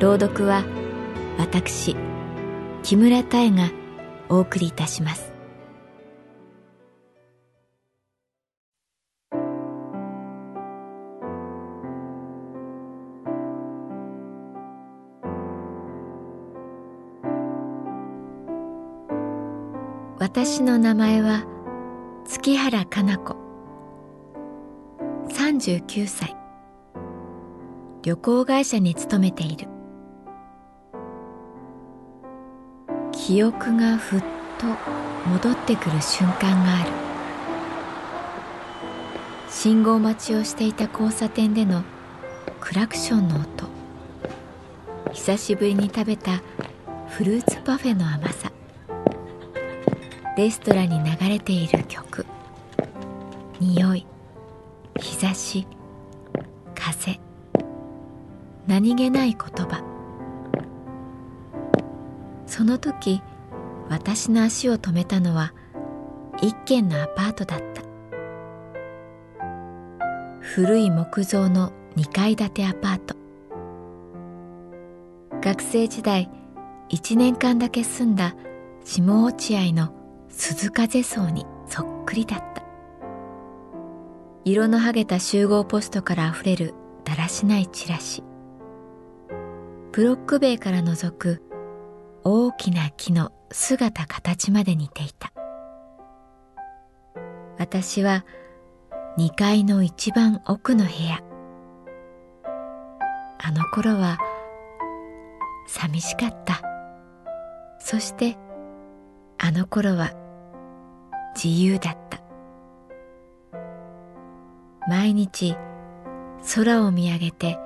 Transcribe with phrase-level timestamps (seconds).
[0.00, 0.64] 朗読は
[1.38, 1.96] 私
[2.84, 3.68] 木村多江が
[4.28, 5.32] お送りいたします。
[20.20, 21.44] 私の名前は
[22.24, 23.36] 月原かな子。
[25.30, 26.36] 39歳。
[28.02, 29.77] 旅行会社に勤めている。
[33.28, 34.22] 記憶がふっ
[34.56, 34.66] と
[35.28, 36.90] 戻ってくる瞬間がある。
[39.50, 41.82] 信号待ちをしていた交差点での
[42.58, 43.66] クラクションの音。
[45.12, 46.40] 久しぶりに食べた
[47.08, 48.50] フルーツパフェの甘さ。
[50.38, 52.24] レストランに流れている曲。
[53.60, 54.06] 匂い。
[54.98, 55.66] 日差し。
[56.74, 57.20] 風。
[58.66, 59.87] 何気ない言葉。
[62.58, 63.22] その時
[63.88, 65.54] 私の足を止めたのは
[66.42, 67.82] 一軒のアパートだった。
[70.40, 73.14] 古い木造の2階建てアパート。
[75.40, 76.28] 学生時代
[76.90, 78.34] 1年間だけ住んだ
[78.84, 79.94] 下落合の
[80.28, 82.64] 鈴風荘にそっくりだった。
[84.44, 88.24] 色の剥げた集合ポストからあふれるだらしないチラシ。
[89.92, 91.44] ブロック塀から覗く
[92.30, 95.32] 大きな木の姿形まで似ていた。
[97.58, 98.26] 私は
[99.16, 101.22] 2階の一番奥の部屋。
[103.38, 104.18] あの頃は
[105.68, 106.60] 寂しかった。
[107.78, 108.36] そして
[109.38, 110.12] あの頃は
[111.34, 112.20] 自由だった。
[114.86, 115.56] 毎日
[116.54, 117.58] 空を見上げて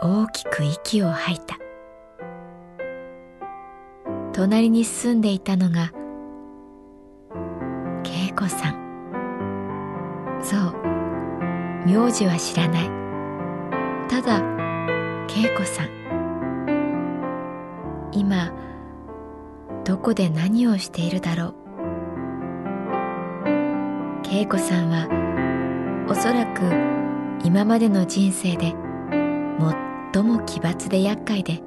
[0.00, 1.56] 大きく息を吐いた。
[4.38, 5.90] 隣に住んでいたのが
[8.04, 10.38] 恵子さん。
[10.40, 10.76] そう。
[11.84, 12.90] 名字は知らない。
[14.08, 14.36] ただ
[15.26, 15.88] 恵子さん。
[18.12, 18.52] 今
[19.84, 21.54] どこで何をしているだろう。
[24.32, 25.08] 恵子さんは
[26.08, 26.62] おそらく
[27.44, 28.76] 今までの人生で
[30.12, 31.60] 最も奇抜で厄介で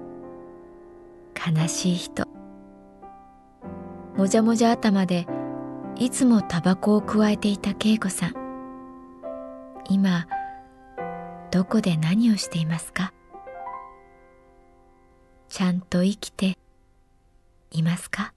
[1.35, 2.30] 悲しい人。
[4.21, 5.25] もじゃもじゃ頭で
[5.97, 8.35] いつもタバコをくわえていた恵子さん。
[9.89, 10.27] 今
[11.49, 13.13] どこで何をしていますか？
[15.49, 16.59] ちゃんと生きて
[17.71, 18.35] いますか？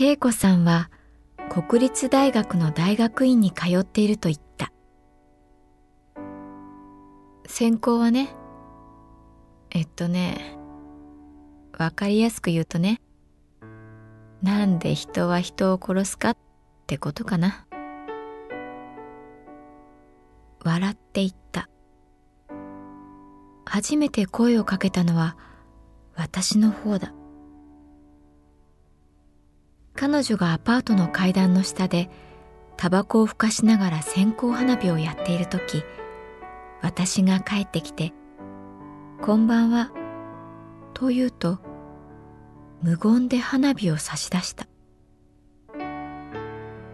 [0.00, 0.90] 恵子さんは
[1.50, 4.72] 国立大学の大学院に通っていると言った。
[7.46, 8.30] 専攻はね、
[9.70, 10.56] えっとね、
[11.78, 13.00] わかりやすく言うとね、
[14.42, 16.36] なんで人は人を殺すかっ
[16.86, 17.66] てことかな。
[20.64, 21.68] 笑って言った。
[23.64, 25.36] 初めて声をかけたのは
[26.16, 27.12] 私の方だ。
[29.94, 32.08] 彼女がアパートの階段の下で
[32.76, 35.82] タバコをふかしながら線香花火をやっている時
[36.80, 38.12] 私が帰ってきて
[39.20, 39.90] 「こんばんは」
[40.94, 41.58] と言うと
[42.82, 44.66] 無言で花火を差し出した。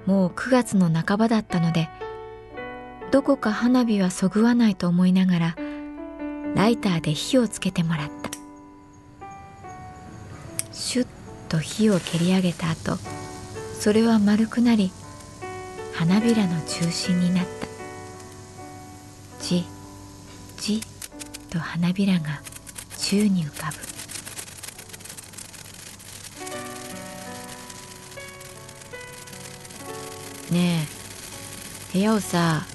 [0.07, 1.89] もう9月の半ばだったので
[3.11, 5.57] どこか花火はそぐわないと思いながら
[6.55, 8.31] ライターで火をつけてもらった。
[10.73, 11.07] シュッ
[11.49, 12.99] と火を蹴り上げた後
[13.79, 14.91] それは丸くなり
[15.95, 17.74] 花びらの中心になった。
[21.55, 22.41] と花びらが
[22.99, 23.79] 宙に浮かぶ。
[30.53, 30.87] ね
[31.93, 32.67] え部屋をさ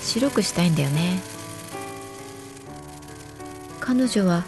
[0.00, 1.20] 白くしたいんだよね。
[3.78, 4.44] 彼女は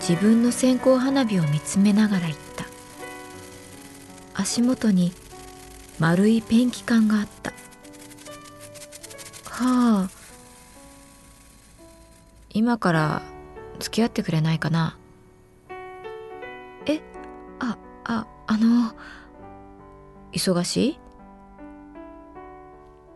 [0.00, 2.66] 自分の線香花火を見つめながら言った。
[4.34, 5.14] 足元に
[5.98, 7.50] 丸いペンキ缶があった。
[9.46, 10.17] はあ
[12.58, 13.22] 今から
[13.78, 14.98] 付き合ってくれないかな？
[16.86, 17.00] え
[17.60, 18.92] あああの
[20.32, 20.98] 忙し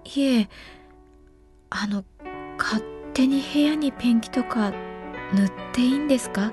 [0.04, 0.20] い？
[0.20, 0.48] いえ
[1.70, 2.04] あの
[2.56, 2.84] 勝
[3.14, 4.70] 手に部屋にペンキとか
[5.34, 6.52] 塗っていいんですか？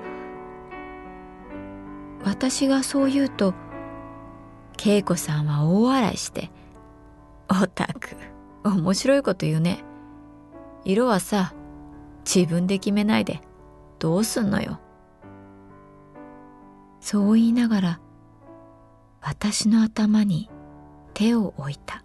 [2.24, 3.54] 私がそう言うと
[4.84, 6.50] 恵子さんは大笑いして
[7.48, 8.16] 「おたく
[8.64, 9.84] 面白いこと言うね。
[10.84, 11.54] 色はさ
[12.24, 13.40] 自分で決めないで
[13.98, 14.80] どうすんのよ」
[17.00, 18.00] そう言いながら
[19.20, 20.50] 私の頭に
[21.14, 22.02] 手を置いた。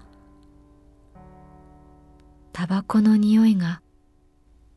[2.51, 3.81] タバコの匂いが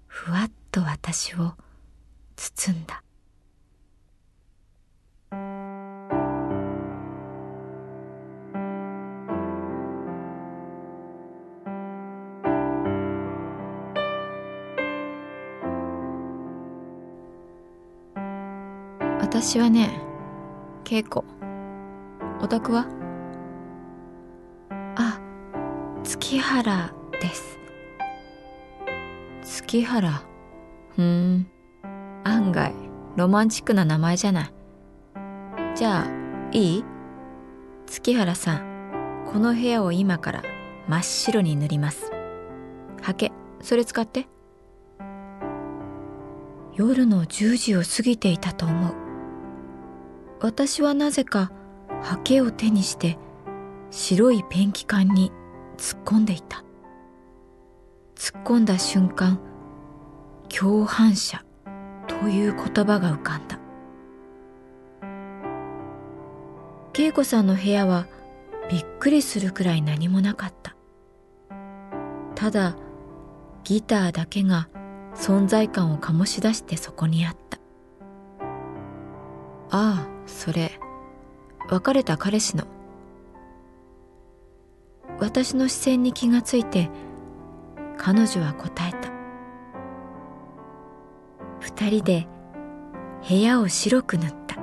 [0.06, 1.54] ふわっと私を
[2.34, 3.04] 包んだ。
[19.30, 20.00] 私はね
[20.84, 21.20] 稽古
[22.40, 22.86] お宅は？
[24.96, 25.20] あ
[26.02, 27.58] 月原です。
[29.42, 30.22] 月原？
[30.96, 31.46] ふん。
[32.24, 32.72] 案外
[33.16, 34.52] ロマンチックな名前じゃない。
[35.76, 36.10] じゃあ
[36.52, 36.84] いい？
[37.86, 40.42] 月原さんこの部屋を今から
[40.88, 42.10] 真っ白に塗ります。
[43.02, 43.30] ハケ
[43.60, 44.26] それ使って。
[46.74, 49.07] 夜の10時を過ぎていたと思う。
[50.40, 51.50] 私はなぜか
[52.02, 53.18] ハケを手にして
[53.90, 55.32] 白いペンキ缶に
[55.76, 56.64] 突っ込んでいた。
[58.14, 59.40] 突っ込んだ瞬間
[60.48, 61.44] 共犯者
[62.06, 63.58] という言葉が浮かんだ。
[66.94, 68.06] 恵子さんの部屋は
[68.70, 70.76] びっくりするくらい何もなかった。
[72.34, 72.76] ただ
[73.64, 74.68] ギターだけが
[75.14, 77.58] 存在感を醸し出してそこにあった。
[79.70, 80.78] ああそれ
[81.68, 82.64] 別れた彼氏の。
[85.18, 86.88] 私の視線に気がついて
[87.96, 89.10] 彼女は答えた。
[91.60, 92.26] 二人で
[93.28, 94.56] 部屋を白く塗った。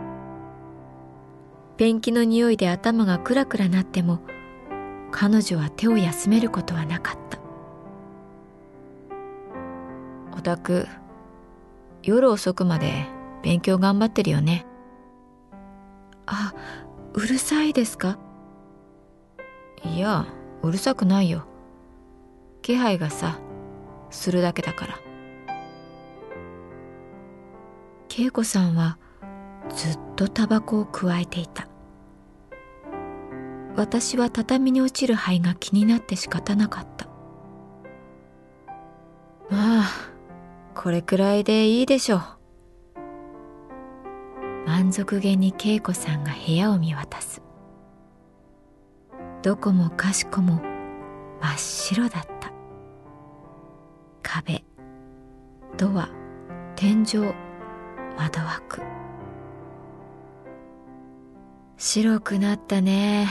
[1.77, 4.21] ペンキの匂いで頭がクラクラなっても
[5.12, 7.39] 彼女は手を休めることはなかった。
[10.38, 10.88] オタク
[12.01, 13.07] 夜遅くまで
[13.44, 14.65] 勉強頑張ってるよね。
[17.15, 18.19] うるさいですか？
[19.85, 20.25] いや
[20.62, 21.45] うるさくないよ。
[22.62, 23.39] 気配がさ
[24.09, 25.00] するだけだから。
[28.17, 28.98] 恵子さんは
[29.74, 31.69] ずっとタバコをくわえていた。
[33.77, 37.07] 私は畳に落ちる灰が気になって仕方なかった。
[39.50, 39.91] まあ
[40.75, 42.22] これくらいでいいでしょう
[44.86, 47.42] 満足げに恵子さんが部屋を見渡す。
[49.42, 50.62] どこもかしこも
[51.42, 52.54] 真っ白だった。
[54.22, 54.63] 壁
[55.75, 56.08] ドア
[56.75, 57.34] 天井
[58.15, 58.84] 窓枠。
[61.77, 63.27] 白くなったね。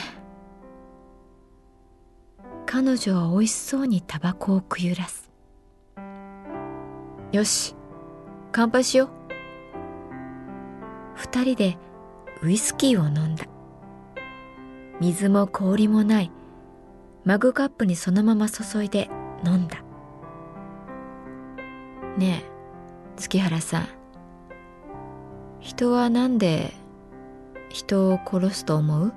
[2.67, 5.31] 彼女は美味しそうにタバコをくゆらす。
[7.31, 7.77] よし
[8.51, 9.24] 乾杯しよう。
[11.35, 11.77] 二人で
[12.45, 13.47] ウイスキーを飲んだ。
[15.01, 16.31] 水も氷もない。
[17.25, 19.11] マグカップにそのまま注いで
[19.45, 19.83] 飲んだ。
[22.17, 22.51] ねえ
[23.17, 23.89] 月原さん。
[25.59, 26.73] 人は何で
[27.69, 29.13] 人を殺すと思う？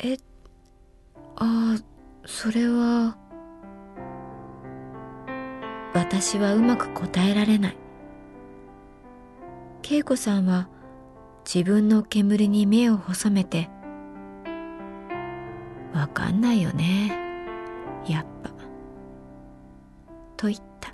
[0.00, 0.18] え
[1.36, 1.82] ああ
[2.26, 3.16] それは
[5.94, 7.81] 私はうまく答えられない。
[9.84, 10.68] 恵子さんは
[11.44, 13.68] 自分の煙に目を細めて
[15.92, 17.10] 「わかんないよね。
[18.06, 18.50] やっぱ」
[20.38, 20.92] と言った。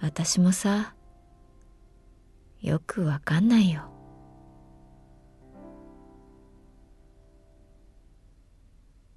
[0.00, 0.94] 私もさ
[2.60, 3.90] よくわかんないよ。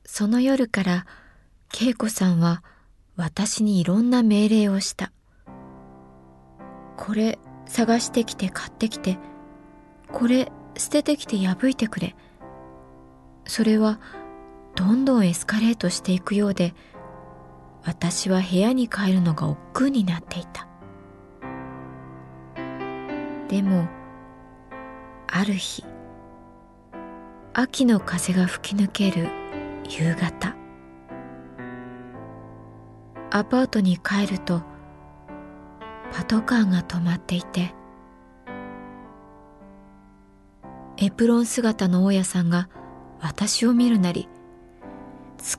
[0.06, 1.06] その夜から
[1.74, 2.64] 恵子さんは
[3.16, 5.12] 私にいろんな命令をした。
[7.02, 9.18] これ探してきて買ってきて、
[10.12, 12.16] これ捨ててきて破いてくれ。
[13.48, 14.00] それは
[14.76, 16.76] どんどんエスカレートしていくようで、
[17.84, 20.68] 私は部屋に帰るのが億劫になっていた。
[23.50, 23.88] でも、
[25.26, 25.84] ある日、
[27.54, 29.28] 秋の風が吹き抜ける
[29.90, 30.56] 夕方、
[33.32, 34.62] アパートに帰ると、
[36.12, 37.74] パトカーが止まっていて、
[40.98, 42.70] エプロン姿の大家さんが
[43.22, 44.28] 私を見るなり、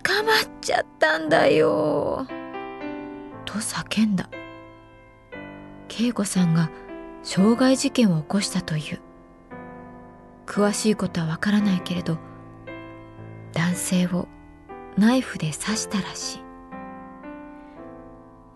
[0.05, 2.27] 捕まっちゃったんだよ。
[3.45, 4.29] と叫んだ。
[5.89, 6.71] 恵子さんが
[7.23, 9.01] 傷害事件を起こしたという。
[10.47, 12.19] 詳しいことはわからないけれど、
[13.53, 14.29] 男性を
[14.97, 16.52] ナイフで刺したらしい。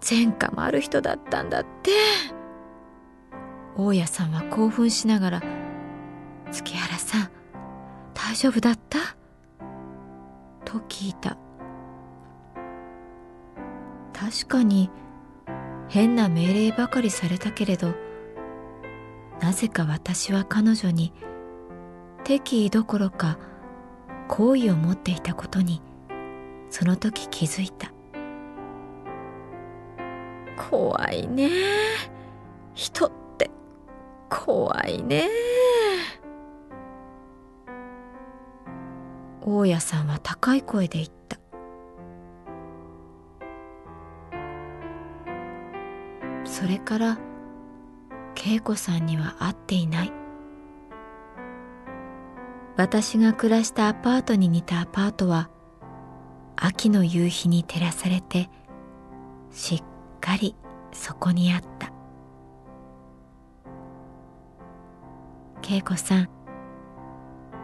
[0.08, 1.90] 前科もある人だったんだって。
[3.76, 5.42] 大家さんは興奮しながら、
[6.50, 7.30] 月原さん、
[8.14, 8.98] 大丈夫だった？
[10.64, 11.36] と聞いた。
[14.12, 14.90] 確かに
[15.88, 17.94] 変な命令ばかりされたけれど、
[19.40, 21.12] なぜか私は彼女に
[22.24, 23.38] 敵意どころか
[24.28, 25.82] 好意を持っていたことに
[26.70, 27.92] その時気づいた。
[30.70, 31.50] 怖いね。
[32.74, 33.50] 人って
[34.28, 35.28] 怖いね。
[39.40, 41.38] 大家さんは高い声で言った。
[46.44, 47.18] それから
[48.34, 50.12] 恵子さんには会っていない。
[52.76, 55.48] 私が暮らしたアパートに似たアパートは
[56.56, 58.50] 秋の夕日に照らされて
[59.50, 60.54] しっかり
[60.92, 61.92] そこにあった。
[65.68, 66.28] 恵子さん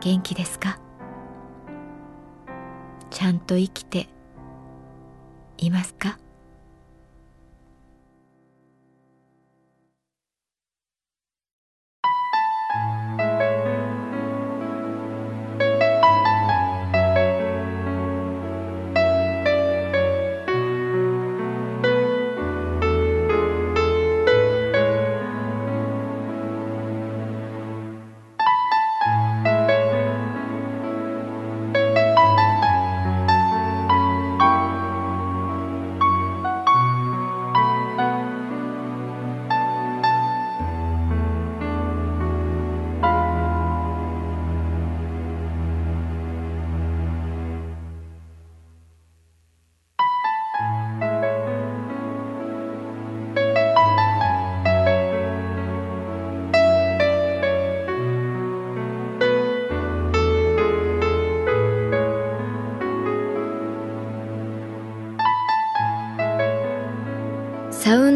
[0.00, 0.80] 元気ですか？
[3.10, 4.08] ちゃんと生きて
[5.58, 6.18] いますか？